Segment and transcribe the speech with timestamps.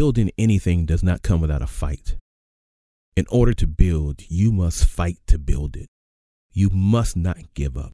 [0.00, 2.16] building anything does not come without a fight.
[3.16, 5.88] In order to build, you must fight to build it.
[6.54, 7.92] You must not give up.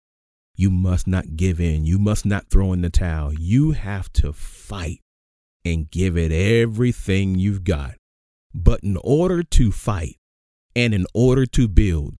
[0.54, 1.84] You must not give in.
[1.84, 3.32] You must not throw in the towel.
[3.32, 5.00] You have to fight
[5.64, 7.94] and give it everything you've got.
[8.54, 10.14] But in order to fight
[10.76, 12.14] and in order to build,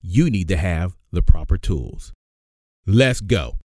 [0.00, 2.14] you need to have the proper tools.
[2.86, 3.58] Let's go.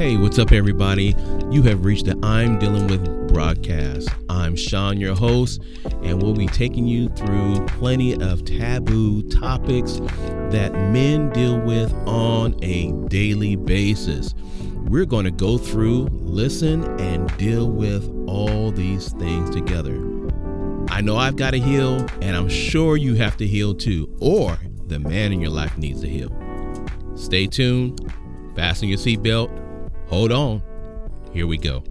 [0.00, 1.14] Hey, what's up, everybody?
[1.50, 4.08] You have reached the I'm Dealing With broadcast.
[4.30, 5.60] I'm Sean, your host,
[6.02, 10.00] and we'll be taking you through plenty of taboo topics
[10.52, 14.34] that men deal with on a daily basis.
[14.86, 19.96] We're going to go through, listen, and deal with all these things together.
[20.88, 24.58] I know I've got to heal, and I'm sure you have to heal too, or
[24.86, 26.34] the man in your life needs to heal.
[27.16, 28.10] Stay tuned,
[28.56, 29.59] fasten your seatbelt
[30.10, 30.60] Hold on.
[31.32, 31.84] Here we go.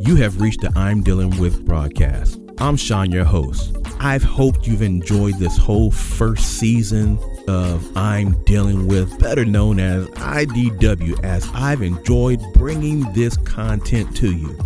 [0.00, 2.40] You have reached the I'm Dealing With broadcast.
[2.58, 3.76] I'm Sean, your host.
[3.98, 10.08] I've hoped you've enjoyed this whole first season of I'm Dealing With, better known as
[10.20, 14.58] IDW, as I've enjoyed bringing this content to you.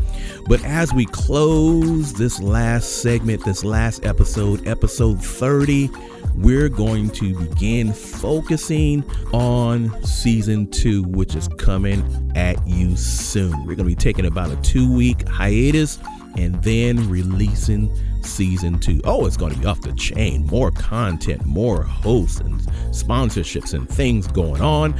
[0.46, 5.90] But as we close this last segment, this last episode, episode 30,
[6.34, 13.52] we're going to begin focusing on season two, which is coming at you soon.
[13.60, 15.98] We're going to be taking about a two week hiatus
[16.36, 19.00] and then releasing season two.
[19.04, 20.46] Oh, it's going to be off the chain.
[20.46, 22.60] More content, more hosts and
[22.90, 24.94] sponsorships and things going on.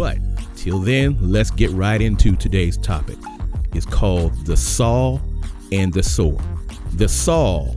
[0.00, 0.16] But
[0.56, 3.18] till then, let's get right into today's topic
[3.74, 5.20] It's called The Saw
[5.72, 6.42] and the Sword.
[6.94, 7.74] The Saw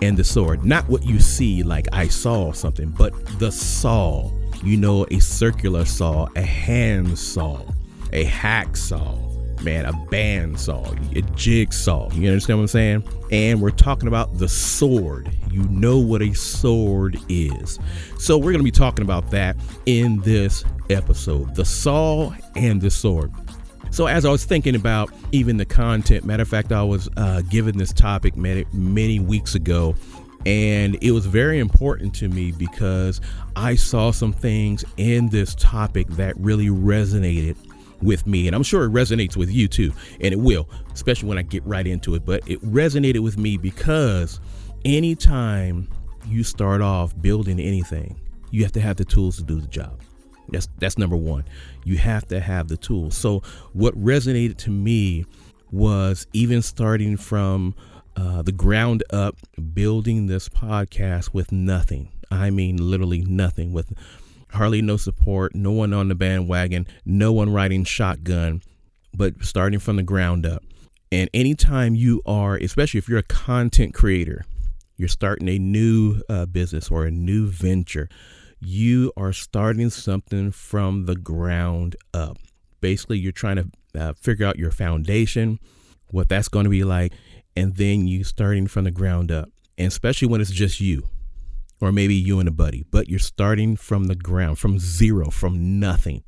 [0.00, 0.64] and the Sword.
[0.64, 4.32] Not what you see like I saw something, but the saw.
[4.64, 7.60] You know, a circular saw, a hand saw,
[8.14, 9.31] a hacksaw,
[9.62, 12.10] man, a bandsaw, a jigsaw.
[12.12, 13.04] You understand what I'm saying?
[13.30, 15.30] And we're talking about the sword.
[15.50, 17.78] You know what a sword is.
[18.18, 19.56] So we're going to be talking about that
[19.86, 23.32] in this episode the saw and the sword.
[23.90, 27.42] So as I was thinking about even the content, matter of fact, I was uh,
[27.42, 29.94] given this topic many, many weeks ago,
[30.46, 33.20] and it was very important to me because
[33.54, 37.56] I saw some things in this topic that really resonated
[38.02, 41.38] with me and i'm sure it resonates with you too and it will especially when
[41.38, 44.40] i get right into it but it resonated with me because
[44.84, 45.88] anytime
[46.26, 48.20] you start off building anything
[48.50, 50.00] you have to have the tools to do the job
[50.52, 51.44] that's that's number one.
[51.84, 53.16] You have to have the tools.
[53.16, 53.42] So
[53.72, 55.24] what resonated to me
[55.70, 57.74] was even starting from
[58.16, 59.36] uh, the ground up,
[59.72, 62.10] building this podcast with nothing.
[62.30, 63.92] I mean, literally nothing, with
[64.52, 68.62] hardly no support, no one on the bandwagon, no one riding shotgun,
[69.14, 70.62] but starting from the ground up.
[71.10, 74.44] And anytime you are, especially if you're a content creator,
[74.96, 78.08] you're starting a new uh, business or a new venture,
[78.60, 82.38] you are starting something from the ground up.
[82.80, 85.58] Basically, you're trying to uh, figure out your foundation,
[86.10, 87.12] what that's going to be like,
[87.56, 89.50] and then you starting from the ground up.
[89.76, 91.08] And especially when it's just you,
[91.82, 95.80] or maybe you and a buddy, but you're starting from the ground, from zero, from
[95.80, 96.22] nothing.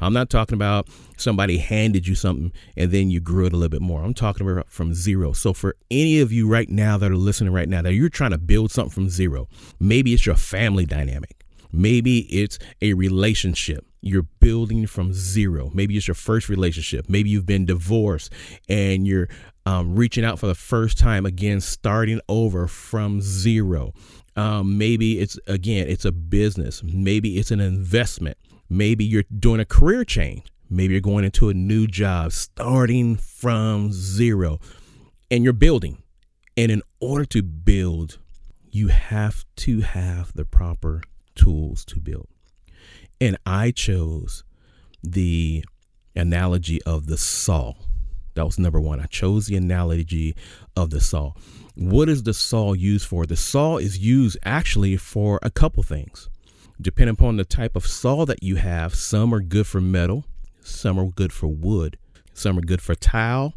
[0.00, 0.88] I'm not talking about
[1.18, 4.02] somebody handed you something and then you grew it a little bit more.
[4.02, 5.32] I'm talking about from zero.
[5.34, 8.30] So for any of you right now that are listening right now, that you're trying
[8.30, 9.46] to build something from zero,
[9.78, 11.44] maybe it's your family dynamic.
[11.70, 15.70] Maybe it's a relationship you're building from zero.
[15.74, 17.10] Maybe it's your first relationship.
[17.10, 18.32] Maybe you've been divorced
[18.70, 19.28] and you're
[19.66, 23.92] um, reaching out for the first time again, starting over from zero.
[24.36, 26.82] Um, maybe it's again, it's a business.
[26.82, 28.36] Maybe it's an investment.
[28.68, 30.42] Maybe you're doing a career change.
[30.70, 34.58] Maybe you're going into a new job, starting from zero,
[35.30, 36.02] and you're building.
[36.56, 38.18] And in order to build,
[38.70, 41.02] you have to have the proper
[41.34, 42.28] tools to build.
[43.20, 44.42] And I chose
[45.02, 45.64] the
[46.16, 47.74] analogy of the saw.
[48.34, 49.00] That was number one.
[49.00, 50.34] I chose the analogy
[50.76, 51.32] of the saw.
[51.76, 53.26] What is the saw used for?
[53.26, 56.28] The saw is used actually for a couple things.
[56.80, 60.24] Depending upon the type of saw that you have, some are good for metal,
[60.60, 61.96] some are good for wood,
[62.32, 63.54] some are good for tile,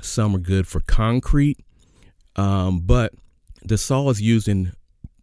[0.00, 1.58] some are good for concrete.
[2.36, 3.12] Um, but
[3.62, 4.72] the saw is used in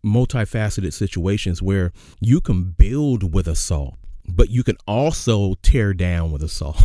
[0.05, 3.93] multifaceted situations where you can build with a saw.
[4.27, 6.75] But you can also tear down with a saw.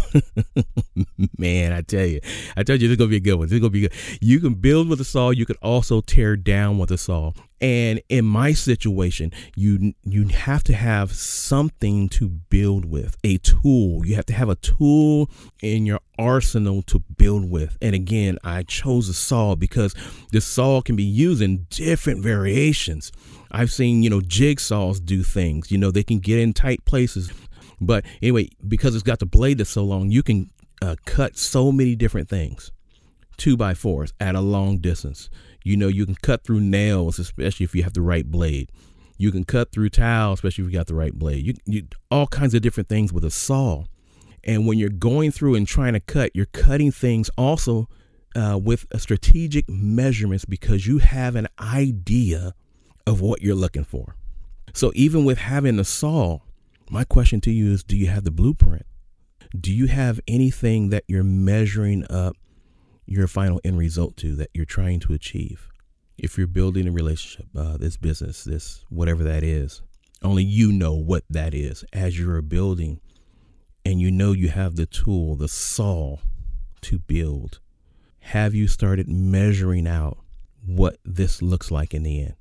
[1.39, 2.21] Man, I tell you,
[2.57, 3.49] I tell you, this is gonna be a good one.
[3.49, 3.93] This is gonna be good.
[4.21, 5.31] You can build with a saw.
[5.31, 7.33] You can also tear down with a saw.
[7.63, 14.05] And in my situation, you you have to have something to build with, a tool.
[14.05, 15.31] You have to have a tool
[15.63, 17.79] in your arsenal to build with.
[17.81, 19.95] And again, I chose a saw because
[20.33, 23.13] the saw can be used in different variations.
[23.53, 25.71] I've seen, you know, jigsaws do things.
[25.71, 27.33] You know, they can get in tight places.
[27.81, 30.51] But anyway, because it's got the blade that's so long, you can
[30.81, 32.73] uh, cut so many different things.
[33.37, 35.31] Two by fours at a long distance.
[35.65, 38.71] You know, you can cut through nails, especially if you have the right blade.
[39.19, 41.47] You can cut through tile, especially if you got the right blade.
[41.47, 43.85] You, you all kinds of different things with a saw.
[44.45, 47.89] And when you're going through and trying to cut, you're cutting things also
[48.35, 52.55] uh, with strategic measurements because you have an idea
[53.07, 54.17] of what you're looking for.
[54.73, 56.41] So even with having a saw,
[56.91, 58.87] my question to you is do you have the blueprint?
[59.59, 62.37] Do you have anything that you're measuring up
[63.07, 65.69] your final end result to that you're trying to achieve?
[66.19, 69.83] If you're building a relationship, uh, this business, this whatever that is,
[70.23, 73.01] only you know what that is as you're building,
[73.85, 76.19] and you know you have the tool, the saw
[76.83, 77.61] to build.
[78.21, 80.19] Have you started measuring out
[80.65, 82.35] what this looks like in the end?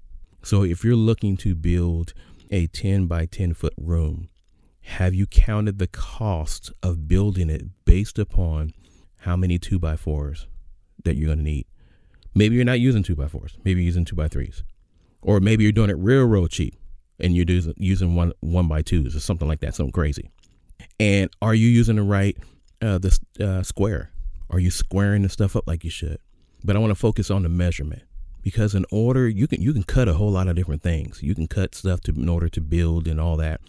[0.44, 2.14] So if you're looking to build
[2.52, 4.30] a 10 by 10 foot room,
[4.81, 8.74] have you counted the cost of building it based upon
[9.21, 10.47] how many two by fours
[11.03, 11.65] that you're going to need?
[12.35, 13.57] Maybe you're not using two by fours.
[13.63, 14.63] Maybe you're using two by threes,
[15.21, 16.75] or maybe you're doing it real, real cheap
[17.21, 17.45] and you're
[17.77, 20.31] using one one by twos or something like that, something crazy.
[21.00, 22.38] And are you using the right
[22.81, 24.12] uh, the uh, square?
[24.50, 26.19] Are you squaring the stuff up like you should?
[26.63, 28.03] But I want to focus on the measurement
[28.41, 31.21] because in order you can you can cut a whole lot of different things.
[31.23, 33.62] You can cut stuff to in order to build and all that,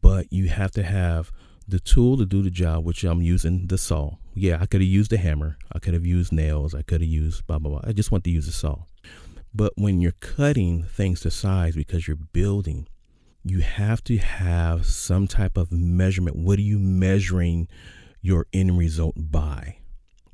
[0.00, 1.32] but you have to have
[1.66, 4.16] the tool to do the job, which I'm using the saw.
[4.34, 5.56] Yeah, I could have used a hammer.
[5.72, 6.74] I could have used nails.
[6.74, 7.88] I could have used blah blah blah.
[7.88, 8.84] I just want to use a saw.
[9.54, 12.88] But when you're cutting things to size because you're building,
[13.44, 16.36] you have to have some type of measurement.
[16.36, 17.68] What are you measuring
[18.20, 19.78] your end result by?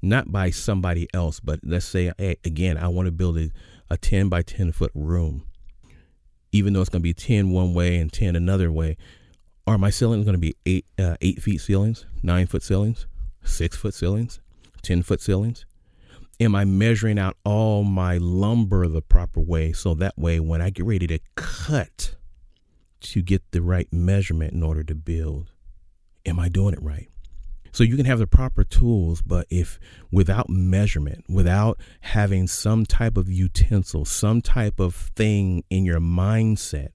[0.02, 3.50] not by somebody else, but let's say, hey, again, I want to build a,
[3.90, 5.44] a 10 by 10 foot room,
[6.52, 8.96] even though it's going to be 10 one way and 10 another way.
[9.70, 13.06] Are my ceilings going to be eight, uh, eight feet ceilings, nine foot ceilings,
[13.44, 14.40] six foot ceilings,
[14.82, 15.64] 10 foot ceilings?
[16.40, 20.70] Am I measuring out all my lumber the proper way so that way when I
[20.70, 22.16] get ready to cut
[23.02, 25.52] to get the right measurement in order to build,
[26.26, 27.08] am I doing it right?
[27.70, 29.78] So you can have the proper tools, but if
[30.10, 36.88] without measurement, without having some type of utensil, some type of thing in your mindset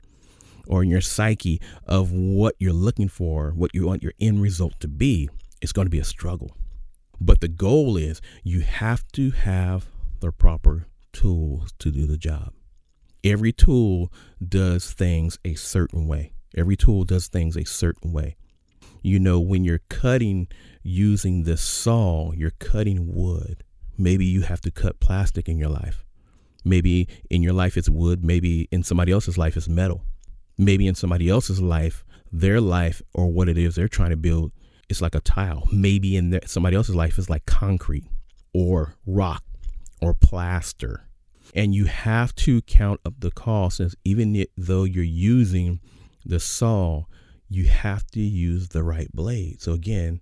[0.68, 4.80] or in your psyche of what you're looking for, what you want your end result
[4.80, 5.30] to be,
[5.62, 6.56] it's going to be a struggle.
[7.20, 9.88] But the goal is you have to have
[10.20, 12.54] the proper tools to do the job.
[13.24, 14.12] Every tool
[14.48, 16.34] does things a certain way.
[16.56, 18.36] Every tool does things a certain way
[19.06, 20.48] you know, when you're cutting
[20.82, 23.64] using this saw, you're cutting wood.
[24.00, 26.04] Maybe you have to cut plastic in your life.
[26.64, 28.26] Maybe in your life it's wood.
[28.26, 30.04] Maybe in somebody else's life it's metal.
[30.58, 34.52] Maybe in somebody else's life, their life or what it is they're trying to build
[34.90, 35.68] is like a tile.
[35.72, 38.06] Maybe in their, somebody else's life is like concrete
[38.54, 39.44] or rock
[40.02, 41.08] or plaster.
[41.54, 45.80] And you have to count up the cost, even though you're using
[46.26, 47.06] the saw
[47.50, 49.62] you have to use the right blade.
[49.62, 50.22] So, again,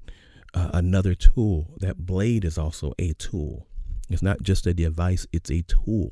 [0.54, 1.74] uh, another tool.
[1.80, 3.68] That blade is also a tool.
[4.10, 6.12] It's not just a device, it's a tool.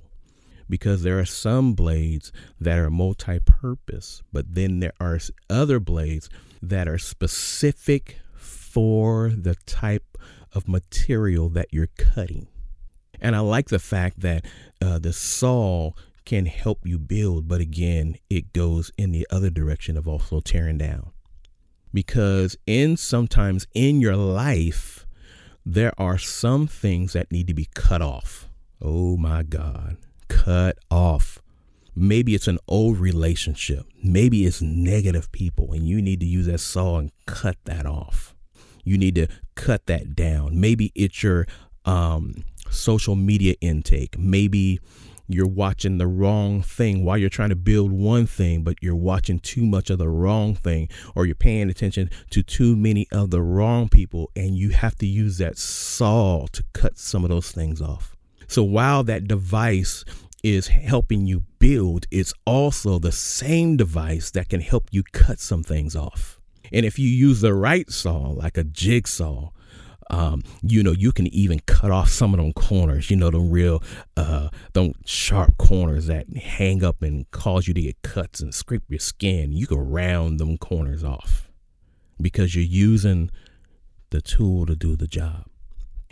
[0.72, 6.30] Because there are some blades that are multi purpose, but then there are other blades
[6.62, 10.18] that are specific for the type
[10.54, 12.48] of material that you're cutting.
[13.20, 14.46] And I like the fact that
[14.82, 15.92] uh, the saw
[16.24, 20.78] can help you build, but again, it goes in the other direction of also tearing
[20.78, 21.12] down.
[21.94, 25.06] Because in sometimes in your life,
[25.66, 28.48] there are some things that need to be cut off.
[28.82, 29.98] Oh my God,
[30.32, 31.40] cut off.
[31.96, 33.86] Maybe it's an old relationship.
[34.02, 38.34] Maybe it's negative people, and you need to use that saw and cut that off.
[38.84, 40.60] You need to cut that down.
[40.60, 41.48] Maybe it's your
[41.86, 44.18] um, social media intake.
[44.18, 44.80] Maybe
[45.28, 49.40] you're watching the wrong thing while you're trying to build one thing, but you're watching
[49.40, 53.42] too much of the wrong thing, or you're paying attention to too many of the
[53.42, 57.82] wrong people, and you have to use that saw to cut some of those things
[57.82, 58.16] off.
[58.52, 60.04] So while that device
[60.44, 65.64] is helping you build, it's also the same device that can help you cut some
[65.64, 66.38] things off.
[66.74, 69.52] And if you use the right saw, like a jigsaw,
[70.10, 73.40] um, you know, you can even cut off some of them corners, you know, the
[73.40, 73.82] real,
[74.18, 74.50] uh,
[75.06, 79.54] sharp corners that hang up and cause you to get cuts and scrape your skin.
[79.54, 81.50] You can round them corners off
[82.20, 83.32] because you're using
[84.10, 85.46] the tool to do the job.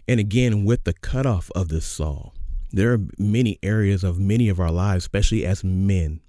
[0.09, 2.31] And again, with the cutoff of this saw,
[2.71, 6.19] there are many areas of many of our lives, especially as men,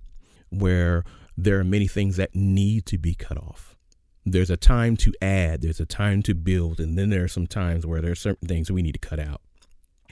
[0.50, 1.04] where
[1.36, 3.70] there are many things that need to be cut off
[4.24, 7.46] there's a time to add, there's a time to build, and then there are some
[7.46, 9.40] times where there are certain things we need to cut out.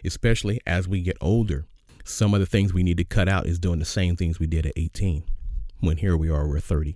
[0.05, 1.67] Especially as we get older,
[2.05, 4.47] some of the things we need to cut out is doing the same things we
[4.47, 5.25] did at 18.
[5.81, 6.95] When here we are, we're 30,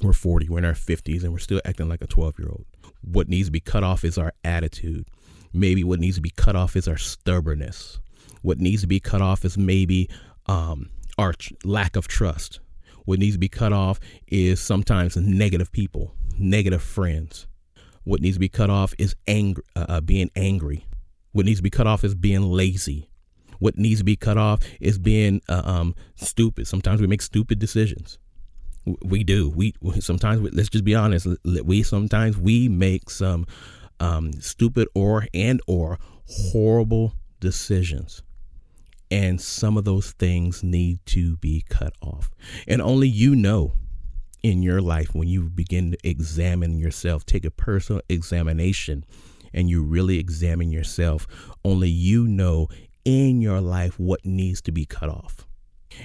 [0.00, 2.64] we're 40, we're in our 50s, and we're still acting like a 12 year old.
[3.02, 5.06] What needs to be cut off is our attitude.
[5.52, 8.00] Maybe what needs to be cut off is our stubbornness.
[8.42, 10.08] What needs to be cut off is maybe
[10.46, 12.60] um, our lack of trust.
[13.04, 17.46] What needs to be cut off is sometimes negative people negative friends.
[18.04, 20.86] What needs to be cut off is anger, uh, uh, being angry.
[21.32, 23.10] What needs to be cut off is being lazy.
[23.58, 26.66] What needs to be cut off is being uh, um, stupid.
[26.66, 28.18] Sometimes we make stupid decisions.
[29.02, 29.50] We do.
[29.50, 31.26] We sometimes we, let's just be honest.
[31.44, 33.46] We sometimes we make some
[34.00, 38.22] um, stupid or and or horrible decisions
[39.10, 42.30] and some of those things need to be cut off.
[42.66, 43.74] And only you know
[44.42, 49.04] in your life when you begin to examine yourself, take a personal examination,
[49.52, 51.26] and you really examine yourself,
[51.64, 52.68] only you know
[53.04, 55.47] in your life what needs to be cut off.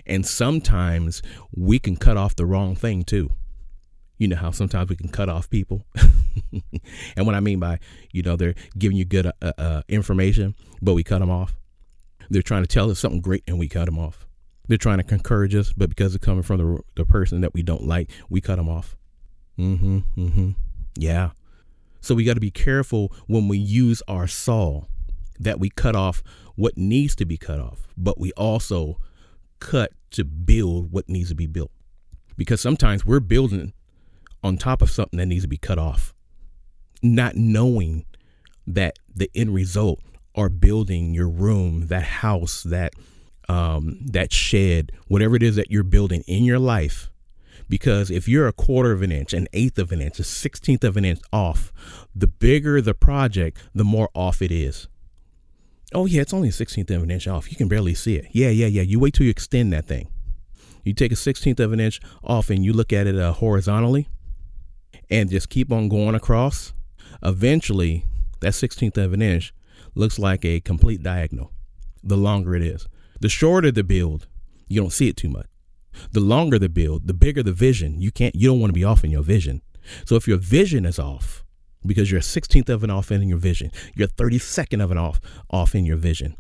[0.06, 1.22] And sometimes
[1.56, 3.32] we can cut off the wrong thing too.
[4.18, 5.86] You know how sometimes we can cut off people.
[7.16, 7.80] and what I mean by,
[8.12, 11.56] you know, they're giving you good uh, uh, information, but we cut them off.
[12.30, 14.26] They're trying to tell us something great and we cut them off.
[14.68, 17.64] They're trying to encourage us, but because it's coming from the the person that we
[17.64, 18.96] don't like, we cut them off.
[19.60, 20.00] Mm-hmm.
[20.18, 20.50] Mm-hmm.
[20.96, 21.32] Yeah.
[22.00, 24.84] So we got to be careful when we use our saw
[25.40, 26.24] that we cut off
[26.56, 29.00] what needs to be cut off, but we also
[29.72, 31.72] cut to build what needs to be built.
[32.36, 33.74] Because sometimes we're building
[34.44, 36.14] on top of something that needs to be cut off,
[37.02, 38.06] not knowing
[38.68, 40.00] that the end result
[40.36, 42.94] are building your room, that house, that
[43.50, 47.10] um, that shed, whatever it is that you're building in your life.
[47.70, 50.84] Because if you're a quarter of an inch, an eighth of an inch, a sixteenth
[50.84, 51.72] of an inch off,
[52.16, 54.88] the bigger the project, the more off it is.
[55.94, 57.52] Oh, yeah, it's only a sixteenth of an inch off.
[57.52, 58.28] You can barely see it.
[58.32, 58.82] Yeah, yeah, yeah.
[58.82, 60.10] You wait till you extend that thing.
[60.84, 64.10] You take a sixteenth of an inch off and you look at it uh, horizontally
[65.10, 66.74] and just keep on going across.
[67.22, 68.06] Eventually,
[68.42, 69.54] that sixteenth of an inch
[69.96, 71.52] looks like a complete diagonal
[72.04, 72.88] the longer it is.
[73.22, 74.28] The shorter the build,
[74.68, 75.48] you don't see it too much.
[76.12, 78.02] The longer the build, the bigger the vision.
[78.02, 79.62] You can't you don't want to be off in your vision.
[80.06, 81.43] So if your vision is off,
[81.86, 85.20] because you're a 16th of an off in your vision, you're 32nd of an off
[85.50, 86.36] off in your vision.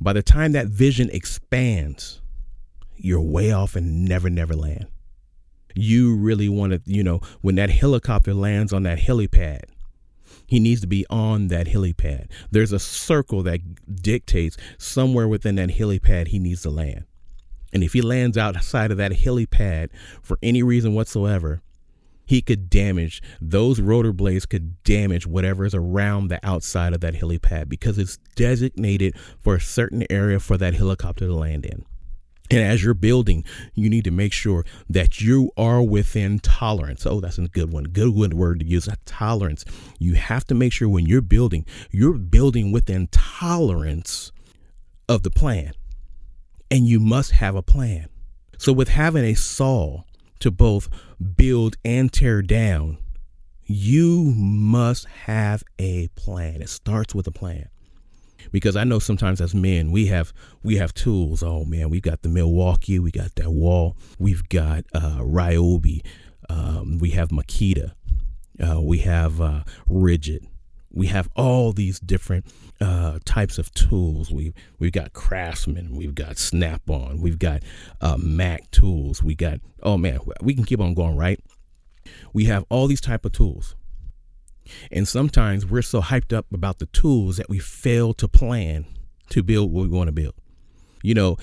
[0.00, 2.20] By the time that vision expands,
[2.96, 4.86] you're way off and never never land.
[5.74, 9.64] You really want to, you know, when that helicopter lands on that helipad,
[10.46, 12.28] he needs to be on that helipad.
[12.50, 13.60] There's a circle that
[14.02, 17.04] dictates somewhere within that helipad he needs to land.
[17.72, 19.90] And if he lands outside of that helipad
[20.22, 21.60] for any reason whatsoever,
[22.26, 27.14] he could damage those rotor blades could damage whatever is around the outside of that
[27.14, 31.84] helipad because it's designated for a certain area for that helicopter to land in.
[32.50, 37.04] And as you're building, you need to make sure that you are within tolerance.
[37.04, 37.84] Oh, that's a good one.
[37.84, 38.88] Good word to use.
[39.04, 39.64] Tolerance.
[39.98, 44.30] You have to make sure when you're building, you're building within tolerance
[45.08, 45.72] of the plan.
[46.70, 48.08] And you must have a plan.
[48.58, 50.02] So, with having a saw
[50.40, 50.88] to both
[51.36, 52.98] build and tear down,
[53.64, 56.62] you must have a plan.
[56.62, 57.68] It starts with a plan
[58.52, 61.42] because I know sometimes as men we have we have tools.
[61.42, 66.04] Oh man, we got the Milwaukee, we got DeWalt, we've got uh, Ryobi,
[66.48, 67.92] um, we have Makita,
[68.60, 70.46] uh, we have uh, Ridgid,
[70.96, 72.46] we have all these different
[72.80, 74.32] uh, types of tools.
[74.32, 77.62] We we've got Craftsman, we've got Snap On, we've got
[78.00, 81.38] uh, Mac tools, we got oh man, we can keep on going, right?
[82.32, 83.76] We have all these type of tools.
[84.90, 88.86] And sometimes we're so hyped up about the tools that we fail to plan
[89.28, 90.34] to build what we want to build.
[91.02, 91.36] You know,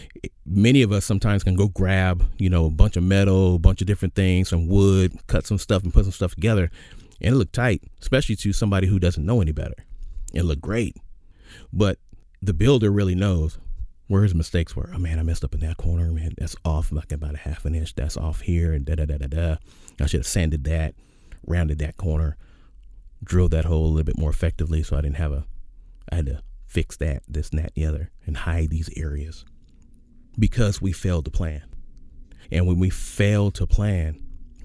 [0.45, 3.79] many of us sometimes can go grab, you know, a bunch of metal, a bunch
[3.79, 6.69] of different things, some wood, cut some stuff and put some stuff together
[7.21, 9.85] and it looked tight, especially to somebody who doesn't know any better.
[10.33, 10.97] It looked great.
[11.71, 11.99] But
[12.41, 13.57] the builder really knows
[14.07, 14.91] where his mistakes were.
[14.93, 16.33] Oh man, I messed up in that corner, man.
[16.37, 17.95] That's off like about a half an inch.
[17.95, 19.55] That's off here and da da da da da.
[20.01, 20.95] I should have sanded that
[21.45, 22.37] rounded that corner,
[23.23, 25.45] drilled that hole a little bit more effectively, so I didn't have a.
[26.11, 29.45] I had to fix that, this, and that, and the other, and hide these areas
[30.37, 31.63] because we failed to plan.
[32.51, 34.21] And when we fail to plan,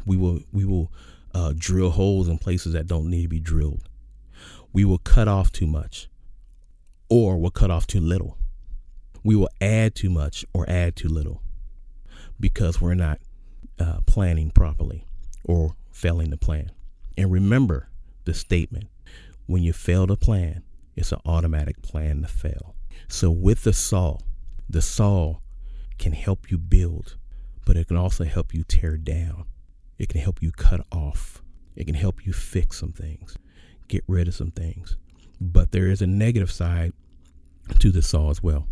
[0.06, 0.92] we will we will
[1.34, 3.88] uh, drill holes in places that don't need to be drilled.
[4.72, 6.08] We will cut off too much,
[7.08, 8.38] or we'll cut off too little.
[9.24, 11.42] We will add too much or add too little
[12.38, 13.20] because we're not
[13.78, 15.04] uh, planning properly
[15.44, 16.70] or failing to plan.
[17.16, 17.88] And remember
[18.24, 18.88] the statement
[19.46, 20.62] when you fail to plan,
[20.94, 22.74] it's an automatic plan to fail.
[23.08, 24.18] So, with the saw,
[24.68, 25.38] the saw
[25.98, 27.16] can help you build,
[27.64, 29.46] but it can also help you tear down.
[29.98, 31.42] It can help you cut off.
[31.76, 33.36] It can help you fix some things,
[33.88, 34.96] get rid of some things.
[35.40, 36.92] But there is a negative side
[37.78, 38.66] to the saw as well.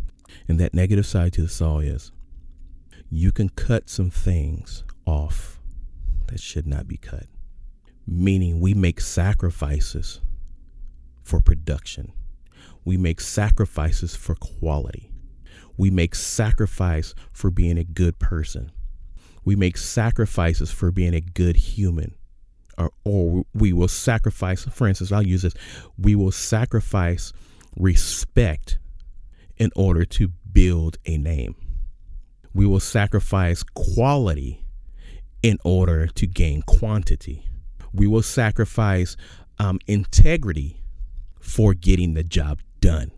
[0.49, 2.11] And that negative side to the saw is
[3.11, 5.61] you can cut some things off
[6.27, 7.27] that should not be cut.
[8.07, 10.21] Meaning, we make sacrifices
[11.23, 12.13] for production,
[12.85, 15.11] we make sacrifices for quality,
[15.77, 18.71] we make sacrifice for being a good person,
[19.47, 22.15] we make sacrifices for being a good human.
[22.77, 25.55] Or, or we will sacrifice, for instance, I'll use this,
[25.97, 27.33] we will sacrifice
[27.77, 28.79] respect
[29.57, 31.55] in order to build a name.
[32.53, 34.65] We will sacrifice quality
[35.43, 37.47] in order to gain quantity.
[37.95, 39.17] We will sacrifice
[39.59, 40.83] um, integrity
[41.41, 43.13] for getting the job done.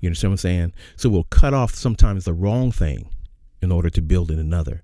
[0.00, 0.72] You understand what I'm saying?
[0.96, 3.08] So we'll cut off sometimes the wrong thing
[3.60, 4.82] in order to build in another,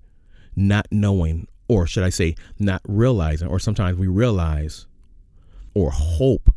[0.55, 4.87] not knowing, or should I say, not realizing, or sometimes we realize
[5.73, 6.53] or hope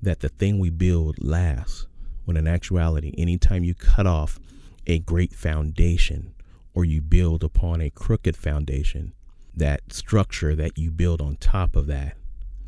[0.00, 1.86] that the thing we build lasts
[2.24, 4.38] when in actuality, anytime you cut off
[4.86, 6.34] a great foundation
[6.74, 9.12] or you build upon a crooked foundation,
[9.54, 12.16] that structure that you build on top of that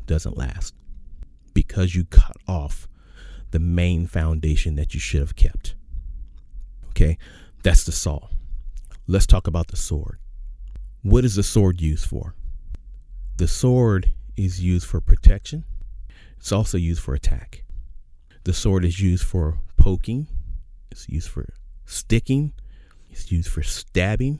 [0.05, 0.75] doesn't last
[1.53, 2.87] because you cut off
[3.51, 5.75] the main foundation that you should have kept.
[6.89, 7.17] Okay,
[7.63, 8.27] that's the saw.
[9.07, 10.19] Let's talk about the sword.
[11.05, 12.33] What is the sword used for?
[13.37, 15.63] The sword is used for protection,
[16.39, 17.63] it's also used for attack.
[18.43, 20.25] The sword is used for poking,
[20.89, 21.45] it's used for
[21.85, 22.53] sticking,
[23.11, 24.39] it's used for stabbing,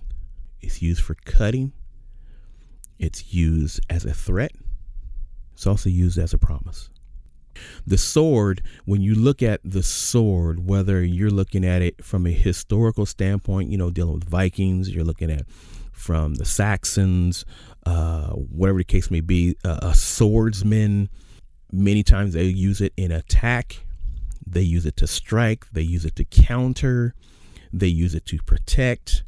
[0.60, 1.72] it's used for cutting,
[2.98, 4.54] it's used as a threat,
[5.54, 6.90] it's also used as a promise.
[7.86, 12.32] The sword, when you look at the sword, whether you're looking at it from a
[12.32, 15.44] historical standpoint, you know, dealing with Vikings, you're looking at
[15.96, 17.46] from the Saxons,
[17.86, 21.10] uh, whatever the case may be, uh, a swordsman,
[21.72, 23.84] many times they use it in attack.
[24.46, 27.16] They use it to strike, they use it to counter,
[27.74, 29.24] they use it to protect,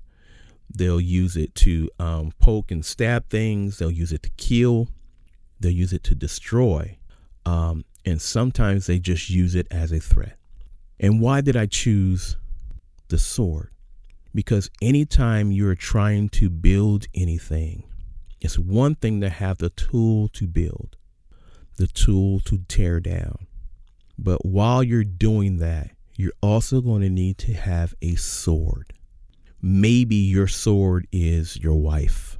[0.69, 4.89] they'll use it to um, poke and stab things, they'll use it to kill,
[5.59, 6.97] they'll use it to destroy.
[7.45, 10.37] Um, and sometimes they just use it as a threat.
[10.99, 12.37] And why did I choose
[13.07, 13.71] the sword?
[14.37, 17.85] Because anytime you're trying to build anything,
[18.39, 20.95] it's one thing to have the tool to build,
[21.77, 23.47] the tool to tear down.
[24.15, 28.93] But while you're doing that, you're also going to need to have a sword.
[29.59, 32.37] Maybe your sword is your wife.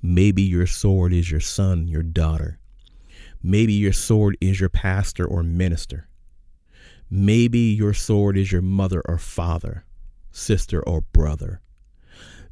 [0.00, 2.58] Maybe your sword is your son, your daughter.
[3.42, 6.08] Maybe your sword is your pastor or minister.
[7.10, 9.84] Maybe your sword is your mother or father,
[10.34, 11.60] sister or brother.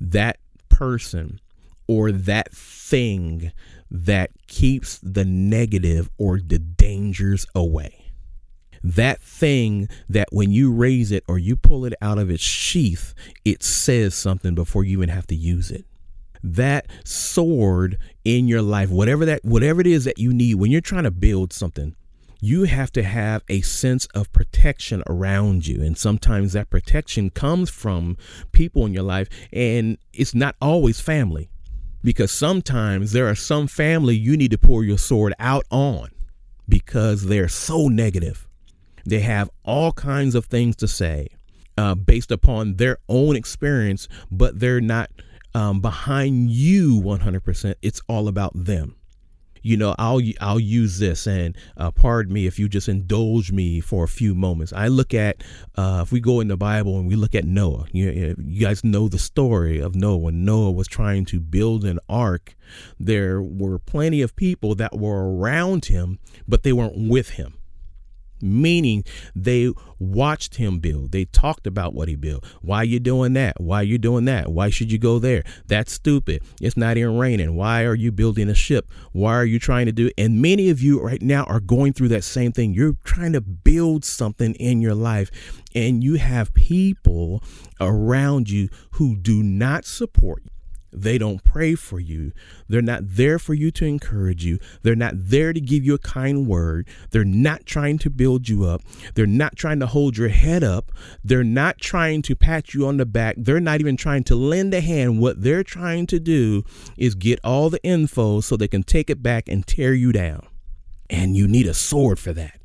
[0.01, 1.41] That person
[1.87, 3.53] or that thing
[3.91, 8.03] that keeps the negative or the dangers away
[8.83, 13.15] that thing that when you raise it or you pull it out of its sheath,
[13.45, 15.85] it says something before you even have to use it.
[16.43, 20.81] That sword in your life, whatever that whatever it is that you need when you're
[20.81, 21.95] trying to build something,
[22.45, 25.81] you have to have a sense of protection around you.
[25.81, 28.17] And sometimes that protection comes from
[28.51, 31.49] people in your life, and it's not always family.
[32.03, 36.09] Because sometimes there are some family you need to pour your sword out on
[36.69, 38.49] because they're so negative.
[39.07, 41.29] They have all kinds of things to say
[41.79, 45.11] uh, based upon their own experience, but they're not
[45.55, 47.77] um, behind you 100%.
[47.83, 48.97] It's all about them.
[49.63, 53.81] You know, I'll I'll use this, and uh, pardon me if you just indulge me
[53.81, 54.73] for a few moments.
[54.73, 55.43] I look at
[55.77, 57.87] uh, if we go in the Bible and we look at Noah.
[57.93, 60.19] You, you guys know the story of Noah.
[60.19, 62.55] When Noah was trying to build an ark,
[62.99, 67.55] there were plenty of people that were around him, but they weren't with him
[68.43, 71.13] meaning they watched him build.
[71.13, 72.45] They talked about what he built.
[72.61, 73.61] Why are you doing that?
[73.61, 74.51] Why are you doing that?
[74.51, 75.45] Why should you go there?
[75.67, 76.43] That's stupid.
[76.61, 77.55] It's not even raining.
[77.55, 78.91] Why are you building a ship?
[79.13, 80.07] Why are you trying to do?
[80.09, 80.15] it?
[80.19, 82.75] And many of you right now are going through that same thing.
[82.75, 85.31] You're trying to build something in your life
[85.75, 87.43] and you have people
[87.81, 90.52] around you who do not support you
[90.93, 92.33] they don't pray for you.
[92.69, 94.59] They're not there for you to encourage you.
[94.83, 96.87] They're not there to give you a kind word.
[97.11, 98.83] They're not trying to build you up.
[99.15, 100.93] They're not trying to hold your head up.
[101.25, 103.37] They're not trying to pat you on the back.
[103.39, 105.21] They're not even trying to lend a hand.
[105.21, 106.65] What they're trying to do
[106.97, 110.47] is get all the info so they can take it back and tear you down.
[111.09, 112.59] And you need a sword for that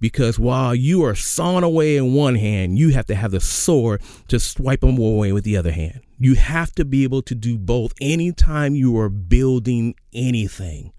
[0.00, 4.02] because while you are sawing away in one hand, you have to have the sword
[4.28, 6.00] to swipe them away with the other hand.
[6.18, 10.92] You have to be able to do both anytime you are building anything.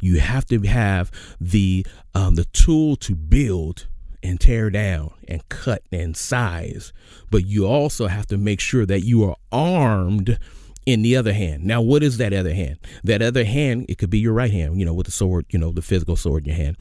[0.00, 3.86] You have to have the um, the tool to build
[4.22, 6.92] and tear down and cut and size,
[7.30, 10.38] but you also have to make sure that you are armed
[10.86, 11.64] in the other hand.
[11.64, 12.78] Now, what is that other hand?
[13.04, 15.58] That other hand, it could be your right hand, you know, with the sword, you
[15.58, 16.76] know, the physical sword in your hand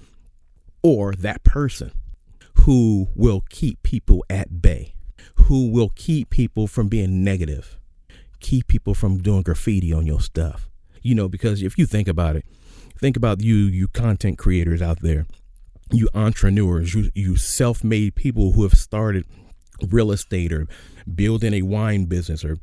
[0.83, 1.91] or that person
[2.59, 4.95] who will keep people at bay,
[5.35, 7.77] who will keep people from being negative,
[8.39, 10.69] keep people from doing graffiti on your stuff.
[11.01, 12.45] You know, because if you think about it,
[12.99, 15.25] think about you, you content creators out there,
[15.91, 19.25] you entrepreneurs, you, you self made people who have started
[19.89, 20.67] real estate or
[21.13, 22.57] building a wine business or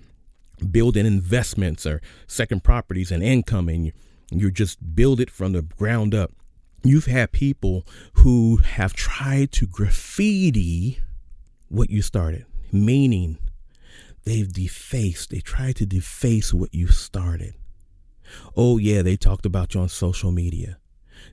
[0.70, 3.92] building investments or second properties and income and you,
[4.30, 6.32] you just build it from the ground up.
[6.84, 11.00] You've had people who have tried to graffiti
[11.68, 13.38] what you started, meaning
[14.24, 17.54] they've defaced, they tried to deface what you started.
[18.56, 20.78] Oh, yeah, they talked about you on social media.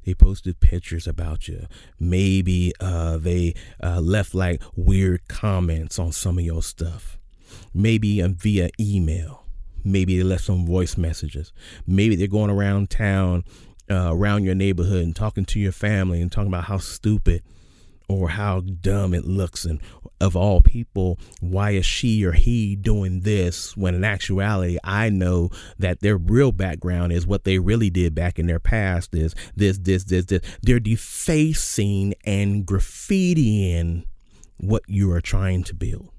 [0.05, 1.67] They posted pictures about you.
[1.99, 7.17] Maybe uh, they uh, left like weird comments on some of your stuff.
[7.73, 9.45] Maybe um, via email.
[9.83, 11.53] Maybe they left some voice messages.
[11.85, 13.43] Maybe they're going around town
[13.89, 17.43] uh, around your neighborhood and talking to your family and talking about how stupid
[18.07, 19.79] or how dumb it looks and
[20.21, 25.49] of all people why is she or he doing this when in actuality i know
[25.77, 29.77] that their real background is what they really did back in their past is this
[29.79, 34.05] this this this they're defacing and graffitiing
[34.57, 36.09] what you are trying to build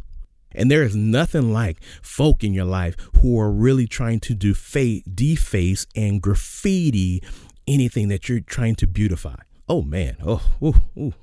[0.57, 5.03] and there is nothing like folk in your life who are really trying to deface,
[5.03, 7.23] deface and graffiti
[7.69, 9.37] anything that you're trying to beautify.
[9.69, 10.17] Oh man.
[10.25, 11.15] Oh, ooh, ooh.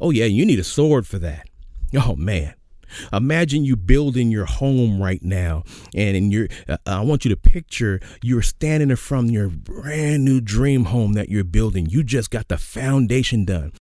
[0.00, 0.26] Oh yeah.
[0.26, 1.48] You need a sword for that.
[1.94, 2.54] Oh man.
[3.12, 7.36] Imagine you building your home right now, and in your, uh, I want you to
[7.36, 11.86] picture you're standing in front of your brand new dream home that you're building.
[11.86, 13.72] You just got the foundation done.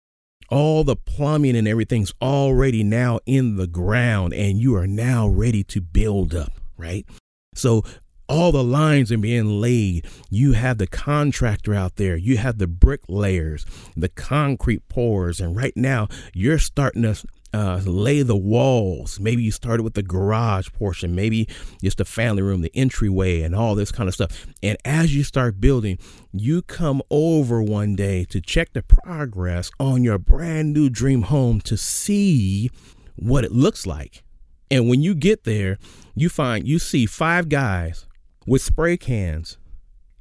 [0.50, 5.63] All the plumbing and everything's already now in the ground, and you are now ready
[5.65, 7.06] to build up, right?
[7.54, 7.84] So
[8.28, 10.06] all the lines are being laid.
[10.30, 15.76] You have the contractor out there, you have the bricklayers, the concrete pours, and right
[15.76, 19.18] now you're starting to uh, lay the walls.
[19.20, 21.48] Maybe you started with the garage portion, maybe
[21.82, 24.46] just the family room, the entryway, and all this kind of stuff.
[24.62, 25.98] And as you start building,
[26.34, 31.62] you come over one day to check the progress on your brand new dream home
[31.62, 32.70] to see
[33.16, 34.24] what it looks like.
[34.70, 35.78] And when you get there,
[36.14, 38.06] you find you see five guys
[38.45, 39.58] with spray cans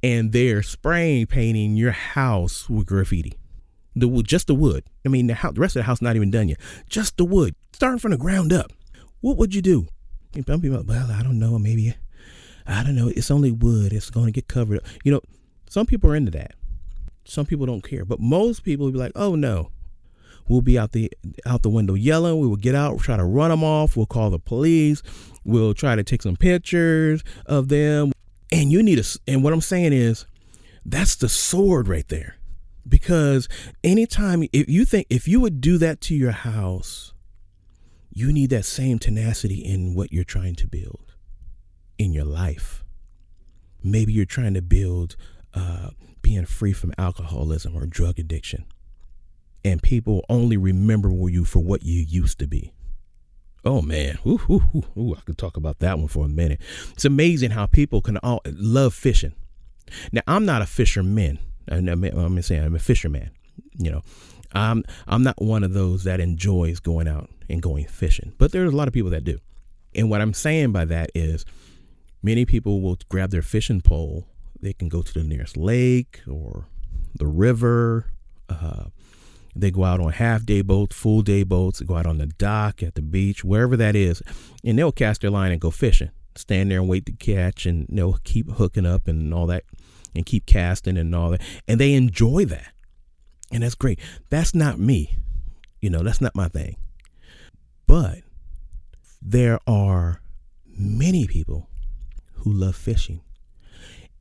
[0.03, 3.33] and they're spraying painting your house with graffiti.
[3.95, 4.83] The wood, just the wood.
[5.05, 6.59] I mean, the, house, the rest of the house not even done yet.
[6.89, 8.71] Just the wood, starting from the ground up.
[9.21, 9.87] What would you do?
[10.45, 11.57] Some people, well, I don't know.
[11.57, 11.95] Maybe,
[12.67, 13.07] I don't know.
[13.07, 13.93] It's only wood.
[13.93, 14.83] It's going to get covered up.
[15.03, 15.21] You know,
[15.69, 16.55] some people are into that.
[17.23, 19.71] Some people don't care, but most people will be like, oh no,
[20.47, 21.11] we'll be out the
[21.45, 22.39] out the window yelling.
[22.39, 23.95] We will get out, try to run them off.
[23.95, 25.01] We'll call the police.
[25.43, 28.11] We'll try to take some pictures of them.
[28.51, 30.25] And you need a, and what I'm saying is
[30.85, 32.37] that's the sword right there.
[32.87, 33.49] Because
[33.83, 37.13] anytime, if you think, if you would do that to your house,
[38.11, 41.15] you need that same tenacity in what you're trying to build
[41.97, 42.83] in your life.
[43.83, 45.15] Maybe you're trying to build
[45.53, 45.89] uh,
[46.21, 48.65] being free from alcoholism or drug addiction.
[49.65, 52.71] And people only remember you for what you used to be.
[53.65, 56.61] Oh man, ooh, ooh, ooh, ooh, I could talk about that one for a minute.
[56.91, 59.33] It's amazing how people can all love fishing.
[60.11, 61.39] Now, I'm not a fisherman.
[61.67, 63.31] I'm saying I'm a fisherman.
[63.73, 64.01] You know,
[64.53, 68.71] I'm I'm not one of those that enjoys going out and going fishing, but there's
[68.71, 69.39] a lot of people that do.
[69.95, 71.43] And what I'm saying by that is,
[72.21, 74.27] many people will grab their fishing pole.
[74.61, 76.67] They can go to the nearest lake or
[77.15, 78.11] the river,
[78.47, 78.85] uh,
[79.55, 82.83] They go out on half day boats, full day boats, go out on the dock,
[82.83, 84.21] at the beach, wherever that is,
[84.63, 86.11] and they'll cast their line and go fishing.
[86.35, 89.63] Stand there and wait to catch, and they'll keep hooking up and all that,
[90.13, 91.41] and keep casting and all that.
[91.67, 92.73] And they enjoy that.
[93.51, 93.99] And that's great.
[94.29, 95.15] That's not me.
[95.79, 96.75] You know, that's not my thing.
[97.87, 98.19] But
[99.21, 100.19] there are
[100.67, 101.69] many people
[102.33, 103.21] who love fishing.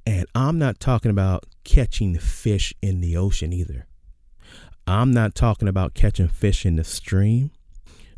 [0.07, 3.87] And I'm not talking about catching fish in the ocean either.
[4.87, 7.51] I'm not talking about catching fish in the stream.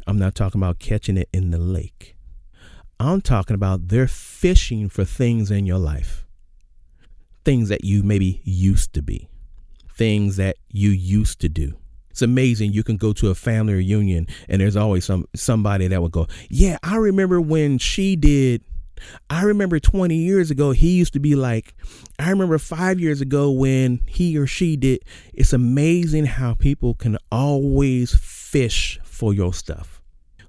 [0.07, 2.17] I'm not talking about catching it in the lake.
[2.99, 6.25] I'm talking about they're fishing for things in your life.
[7.45, 9.29] Things that you maybe used to be.
[9.97, 11.75] Things that you used to do.
[12.11, 12.73] It's amazing.
[12.73, 16.27] You can go to a family reunion and there's always some somebody that will go,
[16.49, 18.63] "Yeah, I remember when she did
[19.31, 21.75] I remember 20 years ago, he used to be like,
[22.19, 25.03] I remember five years ago when he or she did.
[25.35, 30.01] It's amazing how people can always fish for your stuff.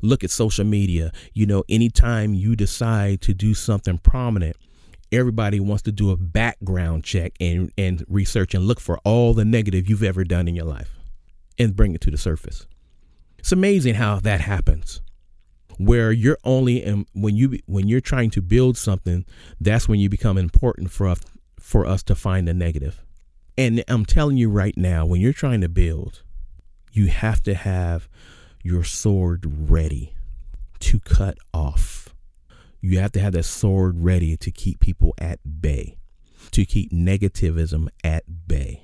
[0.01, 1.11] Look at social media.
[1.33, 4.55] You know, anytime you decide to do something prominent,
[5.11, 9.45] everybody wants to do a background check and, and research and look for all the
[9.45, 10.97] negative you've ever done in your life
[11.57, 12.67] and bring it to the surface.
[13.39, 15.01] It's amazing how that happens
[15.77, 19.25] where you're only in, when you when you're trying to build something,
[19.61, 21.19] that's when you become important for us
[21.59, 23.03] for us to find the negative.
[23.57, 26.23] And I'm telling you right now, when you're trying to build,
[26.91, 28.07] you have to have
[28.63, 30.13] your sword ready
[30.79, 32.13] to cut off.
[32.81, 35.97] You have to have that sword ready to keep people at bay,
[36.51, 38.83] to keep negativism at bay.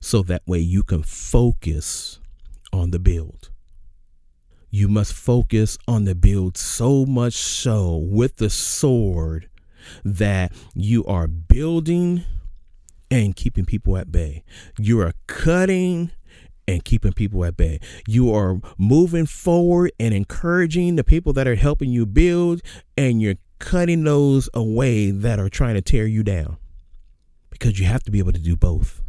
[0.00, 2.20] So that way you can focus
[2.72, 3.50] on the build
[4.76, 9.48] you must focus on the build so much so with the sword
[10.04, 12.22] that you are building
[13.10, 14.44] and keeping people at bay.
[14.78, 16.10] You are cutting
[16.68, 17.80] and keeping people at bay.
[18.06, 22.60] You are moving forward and encouraging the people that are helping you build,
[22.98, 26.58] and you're cutting those away that are trying to tear you down
[27.48, 29.00] because you have to be able to do both.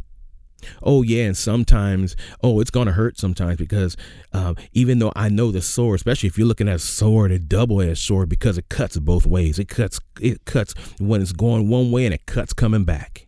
[0.82, 3.96] Oh yeah, and sometimes oh it's gonna hurt sometimes because
[4.32, 7.38] um, even though I know the sword, especially if you're looking at a sword, a
[7.38, 9.58] double-edged sword, because it cuts both ways.
[9.58, 13.27] It cuts it cuts when it's going one way and it cuts coming back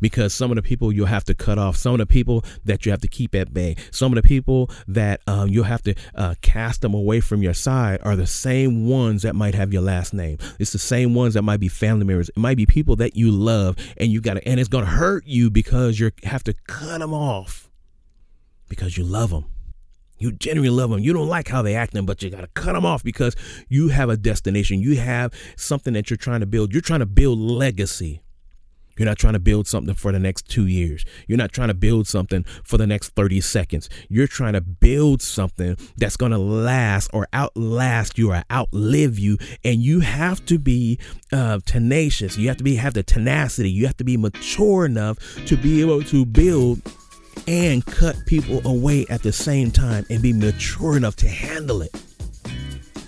[0.00, 2.84] because some of the people you'll have to cut off, some of the people that
[2.84, 5.94] you have to keep at bay, some of the people that um, you'll have to
[6.14, 9.82] uh, cast them away from your side are the same ones that might have your
[9.82, 10.38] last name.
[10.58, 12.28] It's the same ones that might be family members.
[12.30, 15.26] It might be people that you love, and you got to, and it's to hurt
[15.26, 17.70] you because you have to cut them off
[18.68, 19.44] because you love them.
[20.18, 21.00] You genuinely love them.
[21.00, 23.34] You don't like how they acting, but you got to cut them off because
[23.68, 24.80] you have a destination.
[24.80, 26.72] You have something that you're trying to build.
[26.72, 28.22] You're trying to build legacy.
[29.00, 31.06] You're not trying to build something for the next two years.
[31.26, 33.88] You're not trying to build something for the next 30 seconds.
[34.10, 39.38] You're trying to build something that's going to last or outlast you or outlive you.
[39.64, 40.98] And you have to be
[41.32, 42.36] uh, tenacious.
[42.36, 43.70] You have to be have the tenacity.
[43.70, 46.82] You have to be mature enough to be able to build
[47.48, 52.02] and cut people away at the same time and be mature enough to handle it.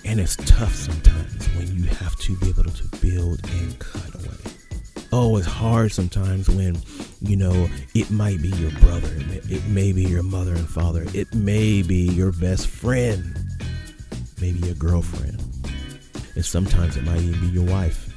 [0.07, 4.42] And it's tough sometimes when you have to be able to build and cut away
[5.12, 6.77] oh, it's hard sometimes when,
[7.20, 9.11] you know, it might be your brother,
[9.51, 13.37] it may be your mother and father, it may be your best friend,
[14.40, 15.38] maybe your girlfriend,
[16.35, 18.09] and sometimes it might even be your wife.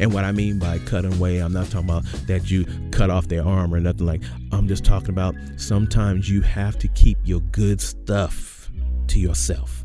[0.00, 3.28] And what I mean by cutting away, I'm not talking about that you cut off
[3.28, 4.22] their arm or nothing like.
[4.50, 8.70] I'm just talking about sometimes you have to keep your good stuff
[9.08, 9.84] to yourself.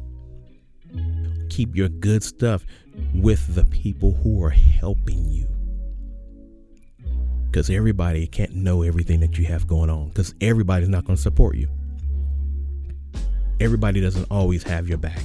[1.50, 2.66] Keep your good stuff
[3.14, 5.48] with the people who are helping you
[7.50, 11.22] because everybody can't know everything that you have going on because everybody's not going to
[11.22, 11.70] support you.
[13.60, 15.24] Everybody doesn't always have your back.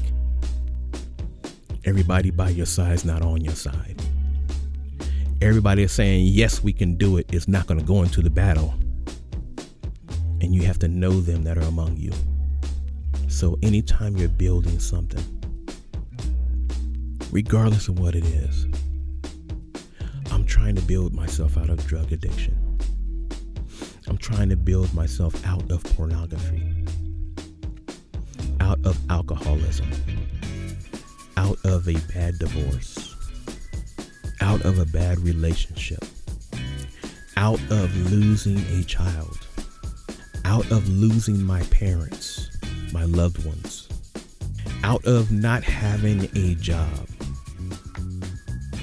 [1.85, 4.01] Everybody by your side is not on your side.
[5.43, 8.31] Everybody is saying, yes, we can do it, is not going to go into the
[8.31, 8.73] battle.
[10.41, 12.13] And you have to know them that are among you.
[13.29, 15.25] So anytime you're building something,
[17.33, 18.67] regardless of what it is,
[20.33, 22.57] I'm trying to build myself out of drug addiction.
[24.09, 26.63] I'm trying to build myself out of pornography,
[28.59, 29.91] out of alcoholism,
[31.37, 33.15] out of a bad divorce,
[34.41, 36.03] out of a bad relationship,
[37.37, 39.47] out of losing a child,
[40.47, 42.49] out of losing my parents,
[42.91, 43.87] my loved ones,
[44.83, 47.07] out of not having a job,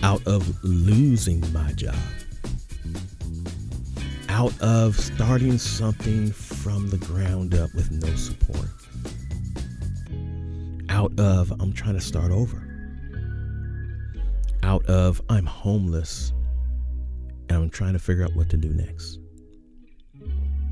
[0.04, 1.96] out of losing my job,
[4.30, 8.70] out of starting something from the ground up with no support.
[10.90, 12.66] Out of I'm trying to start over.
[14.64, 16.34] Out of I'm homeless
[17.50, 19.20] and I'm trying to figure out what to do next.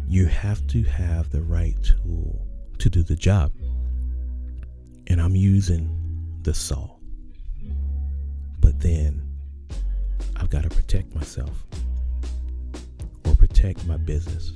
[0.08, 2.46] You have to have the right tool
[2.80, 3.52] to do the job.
[5.08, 5.90] And I'm using
[6.44, 6.97] the saw.
[8.78, 9.28] But then
[10.36, 11.66] I've got to protect myself
[13.26, 14.54] or protect my business,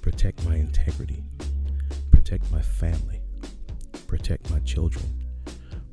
[0.00, 1.22] protect my integrity,
[2.10, 3.20] protect my family,
[4.06, 5.04] protect my children,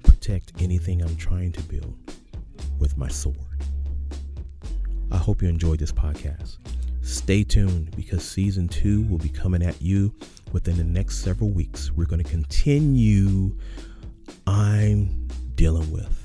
[0.03, 1.97] protect anything I'm trying to build
[2.79, 3.35] with my sword.
[5.11, 6.59] I hope you enjoyed this podcast.
[7.01, 10.15] Stay tuned because season two will be coming at you
[10.53, 11.91] within the next several weeks.
[11.91, 13.57] We're going to continue.
[14.47, 16.22] I'm dealing with.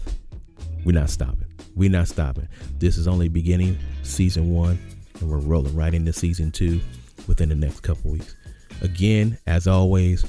[0.89, 1.45] We're not stopping.
[1.77, 2.49] We're not stopping.
[2.79, 4.79] This is only beginning season one,
[5.21, 6.81] and we're rolling right into season two
[7.27, 8.35] within the next couple weeks.
[8.81, 10.25] Again, as always,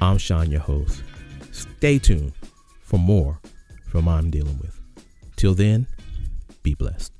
[0.00, 1.04] I'm Sean, your host.
[1.52, 2.32] Stay tuned
[2.80, 3.38] for more
[3.86, 4.76] from I'm Dealing With.
[5.36, 5.86] Till then,
[6.64, 7.12] be blessed.